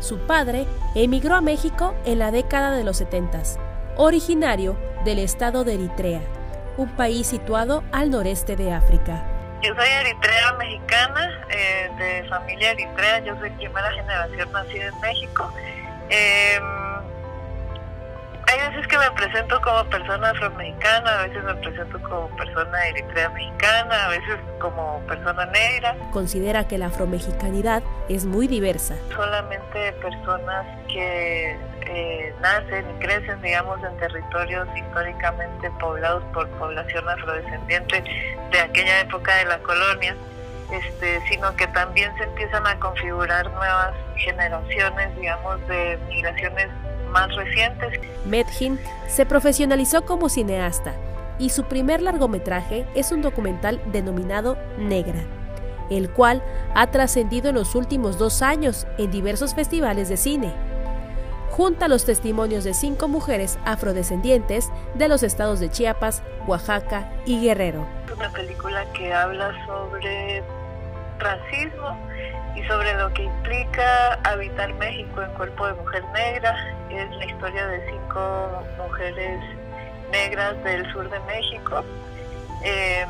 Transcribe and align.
Su 0.00 0.18
padre 0.26 0.66
emigró 0.94 1.36
a 1.36 1.40
México 1.42 1.94
en 2.06 2.18
la 2.18 2.30
década 2.30 2.72
de 2.72 2.84
los 2.84 2.96
70, 2.96 3.42
originario 3.96 4.76
del 5.04 5.18
estado 5.18 5.62
de 5.62 5.74
Eritrea, 5.74 6.22
un 6.78 6.88
país 6.96 7.26
situado 7.26 7.84
al 7.92 8.10
noreste 8.10 8.56
de 8.56 8.72
África. 8.72 9.26
Yo 9.62 9.74
soy 9.74 9.88
eritrea 9.88 10.52
mexicana, 10.54 11.46
eh, 11.50 11.90
de 11.98 12.28
familia 12.30 12.70
eritrea, 12.70 13.18
yo 13.18 13.36
soy 13.38 13.50
primera 13.50 13.92
generación 13.92 14.50
nacida 14.52 14.86
en 14.86 15.00
México. 15.00 15.52
Em, 16.08 16.89
me 19.00 19.10
presento 19.12 19.58
como 19.62 19.82
persona 19.84 20.30
afromexicana, 20.30 21.20
a 21.20 21.26
veces 21.26 21.42
me 21.42 21.54
presento 21.54 22.00
como 22.02 22.28
persona 22.36 22.86
eritrea 22.88 23.30
mexicana, 23.30 24.04
a 24.04 24.08
veces 24.08 24.36
como 24.60 25.00
persona 25.06 25.46
negra. 25.46 25.96
Considera 26.12 26.68
que 26.68 26.76
la 26.76 26.86
afromexicanidad 26.86 27.82
es 28.10 28.26
muy 28.26 28.46
diversa. 28.46 28.96
Solamente 29.16 29.92
personas 29.94 30.66
que 30.88 31.56
eh, 31.86 32.34
nacen 32.42 32.84
y 32.90 33.00
crecen, 33.00 33.40
digamos, 33.40 33.82
en 33.82 33.96
territorios 33.96 34.68
históricamente 34.76 35.70
poblados 35.80 36.22
por 36.34 36.46
población 36.50 37.08
afrodescendiente 37.08 38.04
de 38.52 38.60
aquella 38.60 39.00
época 39.00 39.34
de 39.36 39.46
la 39.46 39.58
colonia, 39.60 40.14
este, 40.72 41.20
sino 41.26 41.56
que 41.56 41.66
también 41.68 42.14
se 42.18 42.24
empiezan 42.24 42.66
a 42.66 42.78
configurar 42.78 43.50
nuevas 43.50 43.94
generaciones, 44.16 45.16
digamos, 45.16 45.66
de 45.68 45.98
migraciones 46.08 46.68
más 47.10 47.34
recientes. 47.34 48.00
Medhin 48.26 48.78
se 49.08 49.26
profesionalizó 49.26 50.04
como 50.04 50.28
cineasta 50.28 50.94
y 51.38 51.50
su 51.50 51.64
primer 51.64 52.02
largometraje 52.02 52.86
es 52.94 53.12
un 53.12 53.22
documental 53.22 53.80
denominado 53.92 54.58
Negra, 54.78 55.20
el 55.90 56.10
cual 56.10 56.42
ha 56.74 56.90
trascendido 56.90 57.48
en 57.48 57.56
los 57.56 57.74
últimos 57.74 58.18
dos 58.18 58.42
años 58.42 58.86
en 58.98 59.10
diversos 59.10 59.54
festivales 59.54 60.08
de 60.08 60.16
cine. 60.16 60.52
Junta 61.50 61.88
los 61.88 62.04
testimonios 62.04 62.62
de 62.64 62.74
cinco 62.74 63.08
mujeres 63.08 63.58
afrodescendientes 63.64 64.70
de 64.94 65.08
los 65.08 65.22
estados 65.22 65.60
de 65.60 65.68
Chiapas, 65.68 66.22
Oaxaca 66.46 67.10
y 67.26 67.40
Guerrero. 67.40 67.86
Es 68.06 68.12
una 68.12 68.30
película 68.30 68.84
que 68.92 69.12
habla 69.12 69.52
sobre 69.66 70.44
racismo 71.20 71.98
y 72.56 72.62
sobre 72.64 72.94
lo 72.94 73.12
que 73.14 73.24
implica 73.24 74.14
habitar 74.24 74.72
México 74.74 75.22
en 75.22 75.30
cuerpo 75.32 75.66
de 75.66 75.74
mujer 75.74 76.04
negra. 76.12 76.56
Es 76.90 77.10
la 77.16 77.24
historia 77.24 77.66
de 77.66 77.90
cinco 77.90 78.62
mujeres 78.76 79.40
negras 80.10 80.62
del 80.64 80.90
sur 80.92 81.08
de 81.08 81.20
México. 81.20 81.84
Em, 82.62 83.08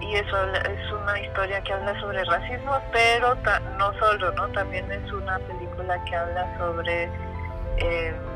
y 0.00 0.14
eso 0.16 0.36
es 0.54 0.92
una 0.92 1.18
historia 1.20 1.60
que 1.62 1.72
habla 1.72 1.98
sobre 2.00 2.24
racismo, 2.24 2.78
pero 2.92 3.36
no 3.78 3.92
solo, 3.98 4.32
¿no? 4.32 4.48
También 4.48 4.90
es 4.90 5.12
una 5.12 5.38
película 5.38 6.02
que 6.04 6.16
habla 6.16 6.58
sobre 6.58 7.04
em, 7.78 8.31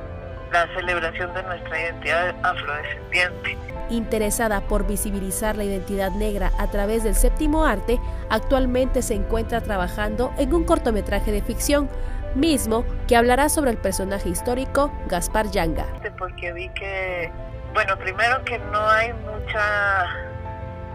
la 0.53 0.67
celebración 0.75 1.33
de 1.35 1.43
nuestra 1.43 1.81
identidad 1.81 2.35
afrodescendiente. 2.43 3.59
Interesada 3.91 4.61
por 4.63 4.87
visibilizar 4.87 5.57
la 5.57 5.65
identidad 5.65 6.11
negra 6.13 6.51
a 6.59 6.69
través 6.69 7.05
del 7.05 7.15
séptimo 7.15 7.65
arte, 7.65 8.01
actualmente 8.31 9.03
se 9.03 9.15
encuentra 9.15 9.61
trabajando 9.61 10.33
en 10.39 10.53
un 10.55 10.65
cortometraje 10.65 11.31
de 11.31 11.43
ficción, 11.43 11.89
mismo 12.35 12.85
que 13.07 13.17
hablará 13.17 13.49
sobre 13.49 13.71
el 13.71 13.79
personaje 13.79 14.29
histórico 14.29 14.93
Gaspar 15.07 15.51
Yanga. 15.51 15.87
Porque 16.19 16.53
vi 16.53 16.69
que, 16.71 17.31
bueno, 17.73 17.97
primero 17.97 18.45
que 18.45 18.59
no 18.59 18.89
hay 18.89 19.13
mucha, 19.13 20.07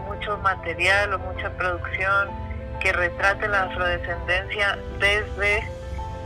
mucho 0.06 0.36
material 0.38 1.14
o 1.14 1.18
mucha 1.18 1.50
producción 1.50 2.28
que 2.80 2.92
retrate 2.92 3.48
la 3.48 3.62
afrodescendencia 3.64 4.78
desde 4.98 5.62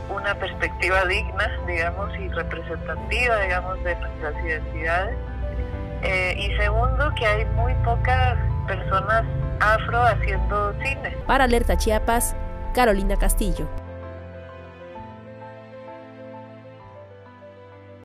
una 0.09 0.35
perspectiva 0.35 1.05
digna, 1.05 1.51
digamos, 1.67 2.15
y 2.17 2.27
representativa, 2.29 3.39
digamos, 3.39 3.83
de 3.83 3.95
nuestras 3.95 4.45
identidades. 4.45 5.17
Eh, 6.03 6.35
y 6.37 6.55
segundo, 6.57 7.11
que 7.15 7.25
hay 7.25 7.45
muy 7.45 7.73
pocas 7.83 8.37
personas 8.67 9.23
afro 9.59 10.01
haciendo 10.03 10.73
cine. 10.83 11.17
Para 11.25 11.45
Alerta 11.45 11.77
Chiapas, 11.77 12.35
Carolina 12.73 13.17
Castillo. 13.17 13.67